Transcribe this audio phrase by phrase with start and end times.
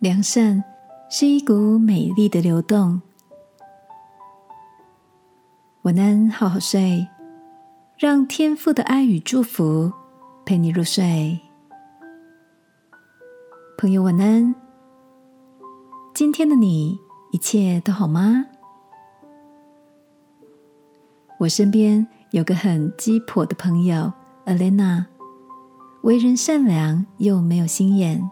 [0.00, 0.64] 良善
[1.10, 3.02] 是一股美丽的流动。
[5.82, 7.06] 晚安，好好睡，
[7.98, 9.92] 让天父的爱与祝福
[10.46, 11.38] 陪你入睡。
[13.76, 14.54] 朋友，晚安。
[16.14, 16.98] 今天的你
[17.30, 18.46] 一切都好吗？
[21.38, 24.10] 我身边有个很鸡婆的朋友
[24.46, 25.04] ，Alena，
[26.04, 28.30] 为人善良又没有心眼。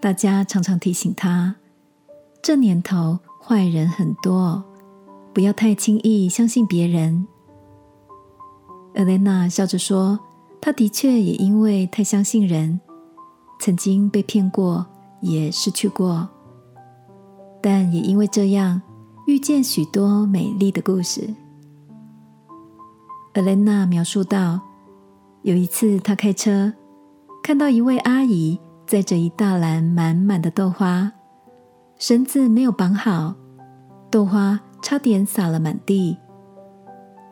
[0.00, 1.56] 大家常常提醒他，
[2.40, 4.62] 这年头坏人很多，
[5.34, 7.26] 不要太轻易相信别人。
[8.94, 10.20] 厄莲娜笑着说
[10.62, 12.80] ：“她的确也因为太相信人，
[13.58, 14.86] 曾经被骗过，
[15.20, 16.28] 也失去过，
[17.60, 18.80] 但也因为这样，
[19.26, 21.28] 遇见许多美丽的故事。”
[23.34, 24.60] 厄莲娜描述道
[25.42, 26.72] ：“有一次，她开车
[27.42, 31.12] 看到一位阿姨。”载着一大篮满满的豆花，
[31.98, 33.34] 绳子没有绑好，
[34.10, 36.16] 豆花差点洒了满地。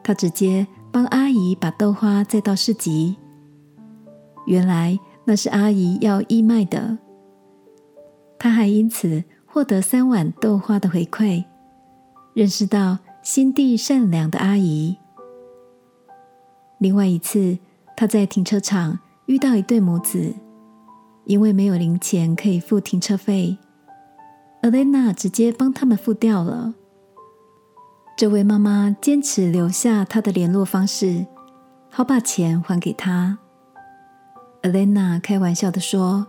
[0.05, 3.17] 他直接帮阿姨把豆花载到市集。
[4.45, 6.99] 原来那是阿姨要义卖的，
[8.39, 11.43] 他还因此获得三碗豆花的回馈，
[12.35, 14.99] 认识到心地善良的阿姨。
[16.77, 17.57] 另外一次，
[17.97, 20.35] 他在停车场遇到一对母子。
[21.27, 23.59] 因为没有零钱可以付停车费，
[24.63, 26.75] 阿莲娜直接帮他们付掉了。
[28.17, 31.27] 这位妈妈坚持留下她的联络方式，
[31.91, 33.39] 好把钱还给他。
[34.63, 36.29] 阿莲娜开玩笑的说：“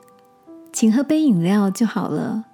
[0.73, 2.45] 请喝杯饮料就好了。”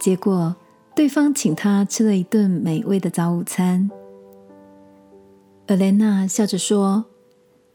[0.00, 0.56] 结果
[0.96, 3.90] 对方请她吃了一顿美味的早午餐。
[5.66, 7.04] 阿莲娜笑着说：“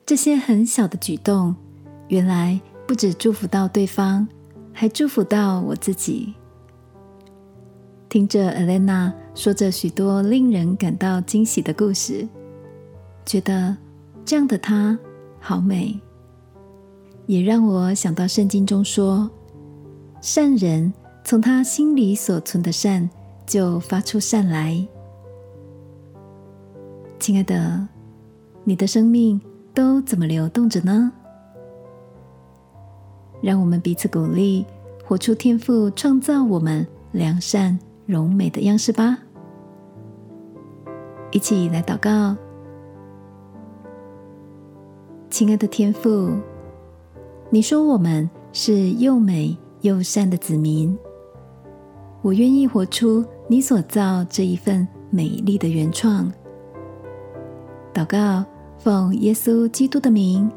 [0.03, 1.55] 这些很小的举动，
[2.07, 4.27] 原来……”不止祝福到对方，
[4.71, 6.33] 还祝福到我自己。
[8.07, 12.27] 听着 Elena 说着许多令人感到惊喜的故事，
[13.25, 13.75] 觉得
[14.23, 14.97] 这样的她
[15.39, 15.99] 好美，
[17.25, 19.29] 也让我想到圣经中说
[20.21, 20.93] ：“善人
[21.23, 23.09] 从他心里所存的善，
[23.45, 24.87] 就发出善来。”
[27.19, 27.87] 亲爱的，
[28.63, 29.41] 你的生命
[29.73, 31.11] 都怎么流动着呢？
[33.45, 34.65] 让我们彼此鼓励，
[35.05, 39.19] 活出天赋创造我们良善柔美的样式吧！
[41.29, 42.35] 一起来祷告，
[45.29, 46.31] 亲爱的天父，
[47.51, 50.97] 你说我们是又美又善的子民，
[52.23, 56.33] 我愿意活出你所造这一份美丽的原创。
[57.93, 58.43] 祷告，
[58.79, 60.49] 奉耶稣基督的名，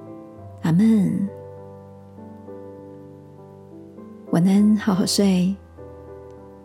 [0.62, 1.28] 阿门。
[4.38, 5.53] 晚安，好好睡。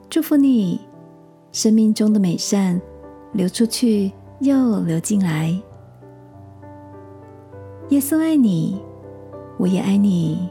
[0.07, 0.79] 祝福你，
[1.51, 2.79] 生命中的美善
[3.31, 4.11] 流出去
[4.41, 5.59] 又流进来。
[7.89, 8.79] 耶稣爱你，
[9.57, 10.47] 我也爱你。